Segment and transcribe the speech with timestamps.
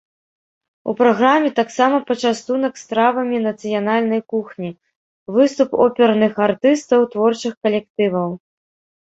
[0.91, 4.71] У праграме таксама пачастунак стравамі нацыянальнай кухні,
[5.37, 8.29] выступ оперных артыстаў, творчых калектываў.